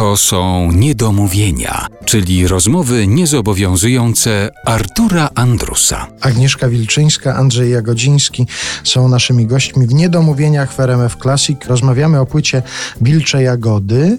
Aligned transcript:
To 0.00 0.16
są 0.16 0.72
niedomówienia, 0.72 1.86
czyli 2.04 2.46
rozmowy 2.48 3.06
niezobowiązujące 3.06 4.50
Artura 4.66 5.30
Andrusa. 5.34 6.06
Agnieszka 6.20 6.68
Wilczyńska, 6.68 7.34
Andrzej 7.34 7.70
Jagodziński 7.70 8.46
są 8.84 9.08
naszymi 9.08 9.46
gośćmi 9.46 9.86
w 9.86 9.94
Niedomówieniach 9.94 10.72
w 10.72 10.80
RMF 10.80 11.16
Classic. 11.22 11.58
Rozmawiamy 11.66 12.20
o 12.20 12.26
płycie 12.26 12.62
Wilcze 13.00 13.42
Jagody. 13.42 14.18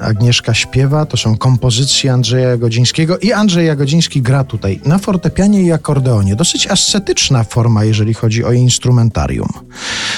Agnieszka 0.00 0.54
śpiewa, 0.54 1.06
to 1.06 1.16
są 1.16 1.36
kompozycje 1.36 2.12
Andrzeja 2.12 2.48
Jagodzińskiego 2.48 3.18
i 3.18 3.32
Andrzej 3.32 3.66
Jagodziński 3.66 4.22
gra 4.22 4.44
tutaj 4.44 4.80
na 4.84 4.98
fortepianie 4.98 5.62
i 5.62 5.72
akordeonie. 5.72 6.36
Dosyć 6.36 6.66
ascetyczna 6.66 7.44
forma, 7.44 7.84
jeżeli 7.84 8.14
chodzi 8.14 8.44
o 8.44 8.52
instrumentarium. 8.52 9.48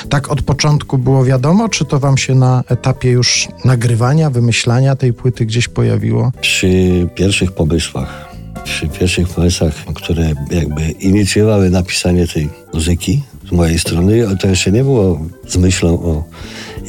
Tak 0.09 0.31
od 0.31 0.43
początku 0.43 0.99
było 0.99 1.25
wiadomo, 1.25 1.69
czy 1.69 1.85
to 1.85 1.99
wam 1.99 2.19
się 2.19 2.35
na 2.35 2.63
etapie 2.69 3.11
już 3.11 3.49
nagrywania, 3.65 4.31
wymyślania 4.31 4.97
tej 5.03 5.13
płyty 5.13 5.47
gdzieś 5.47 5.69
pojawiło? 5.69 6.33
Przy 6.41 6.69
pierwszych 7.15 7.53
pomysłach, 7.53 8.35
przy 8.65 8.89
pierwszych 8.89 9.29
pomysłach, 9.29 9.75
które 9.95 10.33
jakby 10.51 10.91
inicjowały 10.91 11.71
napisanie 11.71 12.27
tej 12.27 12.49
muzyki 12.75 13.23
z 13.49 13.53
mojej 13.53 13.79
strony, 13.79 14.37
to 14.41 14.49
jeszcze 14.49 14.73
nie 14.73 14.85
było 14.85 15.21
z 15.49 15.57
myślą 15.57 15.89
o 16.03 16.25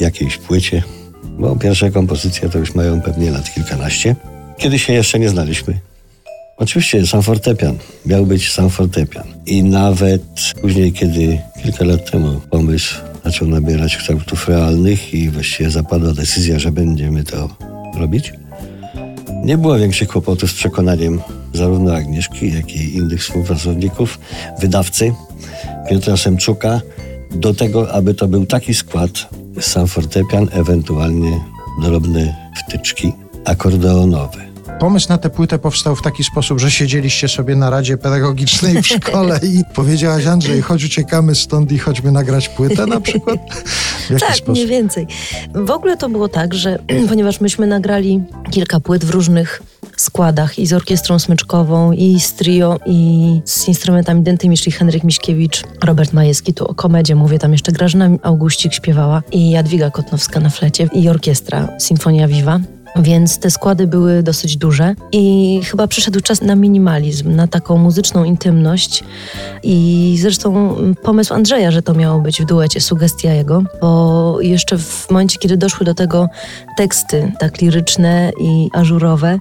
jakiejś 0.00 0.36
płycie, 0.36 0.82
bo 1.38 1.56
pierwsze 1.56 1.90
kompozycje 1.90 2.48
to 2.48 2.58
już 2.58 2.74
mają 2.74 3.00
pewnie 3.00 3.30
lat 3.30 3.54
kilkanaście, 3.54 4.16
kiedy 4.58 4.78
się 4.78 4.92
jeszcze 4.92 5.18
nie 5.18 5.28
znaliśmy. 5.28 5.80
Oczywiście 6.56 7.06
sam 7.06 7.22
fortepian, 7.22 7.78
miał 8.06 8.26
być 8.26 8.52
sam 8.52 8.70
fortepian. 8.70 9.24
I 9.46 9.62
nawet 9.62 10.22
później, 10.62 10.92
kiedy 10.92 11.38
kilka 11.62 11.84
lat 11.84 12.10
temu 12.10 12.40
pomysł 12.50 12.94
zaczął 13.24 13.48
nabierać 13.48 13.96
kształtów 13.96 14.48
realnych 14.48 15.14
i 15.14 15.30
właściwie 15.30 15.70
zapadła 15.70 16.12
decyzja, 16.12 16.58
że 16.58 16.72
będziemy 16.72 17.24
to 17.24 17.73
robić. 17.96 18.32
Nie 19.44 19.58
było 19.58 19.78
większych 19.78 20.08
kłopotów 20.08 20.50
z 20.50 20.54
przekonaniem 20.54 21.20
zarówno 21.52 21.94
Agnieszki, 21.94 22.52
jak 22.54 22.76
i 22.76 22.94
innych 22.94 23.20
współpracowników, 23.20 24.18
wydawcy 24.60 25.12
Piotra 25.90 26.16
Semczuka, 26.16 26.80
do 27.30 27.54
tego, 27.54 27.92
aby 27.92 28.14
to 28.14 28.28
był 28.28 28.46
taki 28.46 28.74
skład, 28.74 29.10
sam 29.60 29.86
fortepian, 29.86 30.48
ewentualnie 30.52 31.40
drobne 31.82 32.36
wtyczki 32.66 33.12
akordeonowe. 33.44 34.53
Pomysł 34.84 35.08
na 35.08 35.18
tę 35.18 35.30
płytę 35.30 35.58
powstał 35.58 35.96
w 35.96 36.02
taki 36.02 36.24
sposób, 36.24 36.60
że 36.60 36.70
siedzieliście 36.70 37.28
sobie 37.28 37.56
na 37.56 37.70
Radzie 37.70 37.96
Pedagogicznej 37.96 38.82
w 38.82 38.86
szkole 38.86 39.40
i 39.42 39.62
powiedziałaś 39.74 40.26
Andrzej, 40.26 40.62
chodź 40.62 40.84
uciekamy 40.84 41.34
stąd 41.34 41.72
i 41.72 41.78
chodźmy 41.78 42.12
nagrać 42.12 42.48
płytę 42.48 42.86
na 42.86 43.00
przykład? 43.00 43.40
tak, 44.20 44.36
sposób? 44.36 44.48
mniej 44.48 44.66
więcej. 44.66 45.06
W 45.54 45.70
ogóle 45.70 45.96
to 45.96 46.08
było 46.08 46.28
tak, 46.28 46.54
że 46.54 46.78
ponieważ 47.08 47.40
myśmy 47.40 47.66
nagrali 47.66 48.22
kilka 48.50 48.80
płyt 48.80 49.04
w 49.04 49.10
różnych 49.10 49.62
składach 49.96 50.58
i 50.58 50.66
z 50.66 50.72
orkiestrą 50.72 51.18
smyczkową, 51.18 51.92
i 51.92 52.20
z 52.20 52.32
trio, 52.32 52.78
i 52.86 53.40
z 53.44 53.68
instrumentami 53.68 54.22
dentymi, 54.22 54.56
czyli 54.56 54.72
Henryk 54.72 55.04
Miśkiewicz, 55.04 55.62
Robert 55.84 56.12
Majewski, 56.12 56.54
tu 56.54 56.66
o 56.66 56.74
komedzie 56.74 57.14
mówię, 57.14 57.38
tam 57.38 57.52
jeszcze 57.52 57.72
Grażyna 57.72 58.08
Auguścik 58.22 58.72
śpiewała 58.72 59.22
i 59.32 59.50
Jadwiga 59.50 59.90
Kotnowska 59.90 60.40
na 60.40 60.50
flecie 60.50 60.88
i 60.92 61.08
orkiestra 61.08 61.68
Sinfonia 61.78 62.28
Viva 62.28 62.60
więc 62.96 63.38
te 63.38 63.50
składy 63.50 63.86
były 63.86 64.22
dosyć 64.22 64.56
duże 64.56 64.94
i 65.12 65.60
chyba 65.64 65.86
przyszedł 65.86 66.20
czas 66.20 66.42
na 66.42 66.54
minimalizm, 66.54 67.34
na 67.36 67.46
taką 67.46 67.78
muzyczną 67.78 68.24
intymność 68.24 69.04
i 69.62 70.16
zresztą 70.20 70.76
pomysł 71.02 71.34
Andrzeja, 71.34 71.70
że 71.70 71.82
to 71.82 71.94
miało 71.94 72.20
być 72.20 72.42
w 72.42 72.44
duecie, 72.44 72.80
sugestia 72.80 73.32
jego, 73.32 73.62
bo 73.80 74.40
jeszcze 74.40 74.78
w 74.78 75.10
momencie, 75.10 75.38
kiedy 75.38 75.56
doszły 75.56 75.86
do 75.86 75.94
tego 75.94 76.28
teksty 76.76 77.32
tak 77.38 77.60
liryczne 77.60 78.32
i 78.40 78.70
ażurowe, 78.72 79.38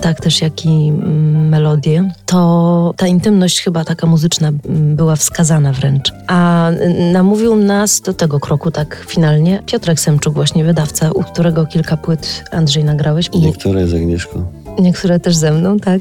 tak 0.00 0.20
też 0.20 0.40
jak 0.40 0.64
i 0.64 0.88
mm, 0.88 1.48
melodie, 1.48 2.12
to 2.26 2.94
ta 2.96 3.06
intymność 3.06 3.60
chyba 3.60 3.84
taka 3.84 4.06
muzyczna 4.06 4.50
była 4.68 5.16
wskazana 5.16 5.72
wręcz. 5.72 6.12
A 6.26 6.70
namówił 7.12 7.56
nas 7.56 8.00
do 8.00 8.14
tego 8.14 8.40
kroku 8.40 8.70
tak 8.70 9.04
finalnie 9.08 9.62
Piotrek 9.66 10.00
Semczuk, 10.00 10.34
właśnie 10.34 10.64
wydawca, 10.64 11.12
u 11.12 11.22
którego 11.22 11.66
kilka 11.66 11.96
płyt 11.96 12.44
Andrzej 12.52 12.67
Andrzej 12.68 12.84
nagrałeś. 12.84 13.30
Niektóre 13.32 13.86
z 13.86 13.94
Agnieszką. 13.94 14.44
Niektóre 14.78 15.20
też 15.20 15.36
ze 15.36 15.52
mną, 15.52 15.78
tak. 15.78 16.00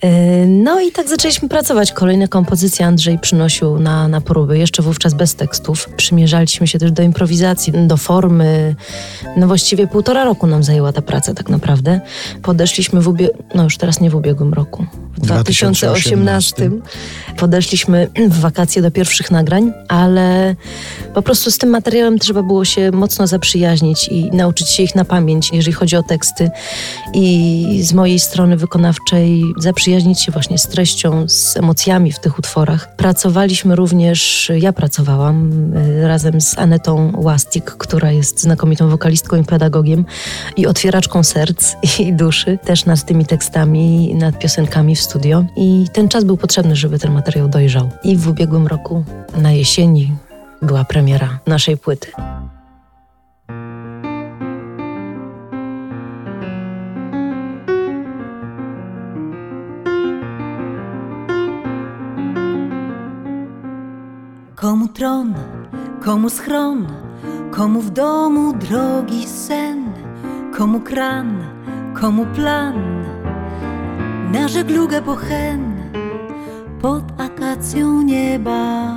E, 0.00 0.46
no 0.46 0.80
i 0.80 0.92
tak 0.92 1.08
zaczęliśmy 1.08 1.48
pracować. 1.48 1.92
Kolejne 1.92 2.28
kompozycje 2.28 2.86
Andrzej 2.86 3.18
przynosił 3.18 3.78
na, 3.78 4.08
na 4.08 4.20
próby, 4.20 4.58
jeszcze 4.58 4.82
wówczas 4.82 5.14
bez 5.14 5.34
tekstów. 5.34 5.88
Przymierzaliśmy 5.96 6.66
się 6.66 6.78
też 6.78 6.92
do 6.92 7.02
improwizacji, 7.02 7.72
do 7.72 7.96
formy. 7.96 8.74
No 9.36 9.46
właściwie 9.46 9.86
półtora 9.86 10.24
roku 10.24 10.46
nam 10.46 10.62
zajęła 10.62 10.92
ta 10.92 11.02
praca 11.02 11.34
tak 11.34 11.48
naprawdę. 11.48 12.00
Podeszliśmy 12.42 13.00
w 13.00 13.08
ubiegłym, 13.08 13.42
no 13.54 13.64
już 13.64 13.76
teraz 13.76 14.00
nie 14.00 14.10
w 14.10 14.14
ubiegłym 14.14 14.54
roku, 14.54 14.86
w 15.16 15.20
2018. 15.20 15.86
2018 15.86 16.70
podeszliśmy 17.36 18.08
w 18.28 18.40
wakacje 18.40 18.82
do 18.82 18.90
pierwszych 18.90 19.30
nagrań, 19.30 19.72
ale 19.88 20.56
po 21.14 21.22
prostu 21.22 21.50
z 21.50 21.58
tym 21.58 21.70
materiałem 21.70 22.18
trzeba 22.18 22.42
było 22.42 22.64
się 22.64 22.90
mocno 22.90 23.26
zaprzyjaźnić 23.26 24.08
i 24.08 24.30
nauczyć 24.30 24.70
się 24.70 24.82
ich 24.82 24.94
na 24.94 25.04
pamięć, 25.04 25.50
jeżeli 25.52 25.72
chodzi 25.72 25.96
o 25.96 26.02
teksty. 26.02 26.50
I 27.14 27.80
z 27.82 27.92
mojej 27.96 28.20
strony 28.20 28.56
wykonawczej 28.56 29.44
zaprzyjaźnić 29.58 30.22
się 30.22 30.32
właśnie 30.32 30.58
z 30.58 30.68
treścią, 30.68 31.28
z 31.28 31.56
emocjami 31.56 32.12
w 32.12 32.18
tych 32.18 32.38
utworach. 32.38 32.96
Pracowaliśmy 32.96 33.76
również, 33.76 34.52
ja 34.58 34.72
pracowałam 34.72 35.52
y, 35.76 36.08
razem 36.08 36.40
z 36.40 36.58
Anetą 36.58 37.12
Łastik, 37.16 37.64
która 37.64 38.12
jest 38.12 38.40
znakomitą 38.40 38.88
wokalistką 38.88 39.36
i 39.36 39.44
pedagogiem 39.44 40.04
i 40.56 40.66
otwieraczką 40.66 41.22
serc 41.22 41.76
i 41.98 42.12
duszy, 42.12 42.58
też 42.64 42.84
nad 42.84 43.04
tymi 43.04 43.26
tekstami, 43.26 44.14
nad 44.14 44.38
piosenkami 44.38 44.96
w 44.96 45.00
studio. 45.00 45.44
I 45.56 45.86
ten 45.92 46.08
czas 46.08 46.24
był 46.24 46.36
potrzebny, 46.36 46.76
żeby 46.76 46.98
ten 46.98 47.12
materiał 47.12 47.48
dojrzał. 47.48 47.88
I 48.04 48.16
w 48.16 48.28
ubiegłym 48.28 48.66
roku 48.66 49.04
na 49.36 49.52
jesieni 49.52 50.12
była 50.62 50.84
premiera 50.84 51.38
naszej 51.46 51.76
płyty. 51.76 52.12
Tron, 64.96 65.34
komu 66.00 66.30
schron, 66.30 66.86
komu 67.50 67.80
w 67.80 67.90
domu 67.90 68.52
drogi 68.52 69.26
sen, 69.26 69.92
komu 70.56 70.80
kran, 70.80 71.44
komu 72.00 72.26
plan, 72.26 73.04
na 74.32 74.48
żeglugę 74.48 75.02
pochen, 75.02 75.76
pod 76.82 77.04
akacją 77.18 78.02
nieba, 78.02 78.96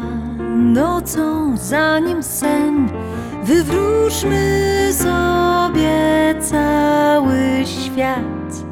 nocą 0.56 1.58
zanim 1.58 2.24
sen, 2.24 2.90
wywróżmy 3.44 4.90
sobie 4.92 6.36
cały 6.40 7.66
świat 7.66 8.66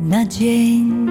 na 0.00 0.24
dzień. 0.24 1.06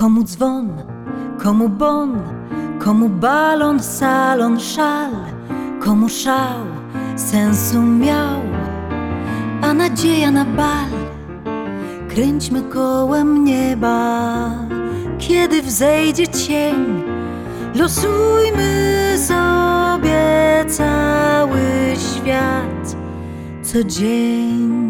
Komu 0.00 0.24
dzwon, 0.24 0.68
komu 1.42 1.68
bon, 1.68 2.10
komu 2.78 3.08
balon, 3.08 3.78
salon, 3.80 4.60
szal, 4.60 5.12
komu 5.80 6.08
szał 6.08 6.64
sensu 7.16 7.82
miał, 7.82 8.40
a 9.62 9.74
nadzieja 9.74 10.30
na 10.30 10.44
bal. 10.44 10.90
Kręćmy 12.08 12.62
kołem 12.62 13.44
nieba, 13.44 14.50
kiedy 15.18 15.62
wzejdzie 15.62 16.28
cień, 16.28 17.02
losujmy 17.74 19.14
sobie 19.18 20.64
cały 20.68 21.60
świat 21.96 22.96
co 23.62 23.84
dzień. 23.84 24.89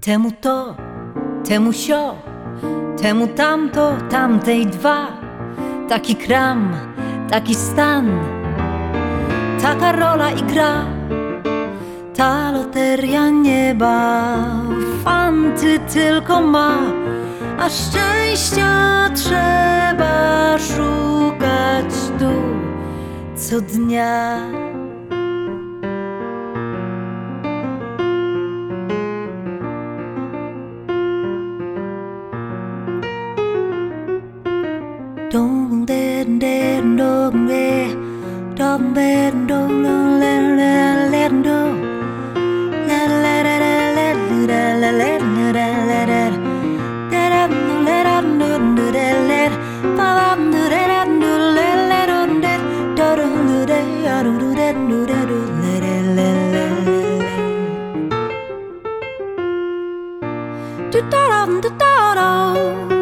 Temu 0.00 0.30
to, 0.40 0.74
temu 1.44 1.72
sio, 1.72 2.16
temu 2.96 3.26
tamto, 3.36 3.96
tamtej 4.10 4.66
dwa. 4.66 5.06
Taki 5.88 6.14
kram, 6.14 6.72
taki 7.28 7.54
stan 7.54 8.39
taka 9.70 9.92
rola 9.92 10.30
i 10.30 10.42
gra. 10.42 10.72
Ta 12.16 12.50
loteria 12.50 13.30
nieba 13.30 13.98
Fanty 15.04 15.78
tylko 15.94 16.40
ma 16.40 16.72
A 17.58 17.68
szczęścia 17.68 19.10
trzeba 19.14 20.58
szukać 20.58 21.92
tu 22.18 22.32
Co 23.36 23.60
dnia. 23.60 24.40
don't 38.60 38.92
let 38.92 39.32
go, 39.48 39.60
let 40.20 40.42
let 40.58 41.10
let 41.12 41.32
go. 41.42 41.60
Let 42.88 43.10
let 43.24 43.42
let 43.48 43.62
let 43.96 44.16
let 44.50 44.72
let 44.72 44.94
let 44.98 45.22
let 45.88 46.06
let 46.12 46.32
Do-da-dum-da-da-dum 60.92 62.99